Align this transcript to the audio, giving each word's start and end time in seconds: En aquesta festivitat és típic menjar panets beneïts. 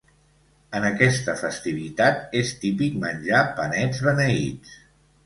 En 0.77 0.85
aquesta 0.87 1.35
festivitat 1.41 2.33
és 2.39 2.53
típic 2.63 2.97
menjar 3.05 3.43
panets 3.61 4.03
beneïts. 4.09 4.73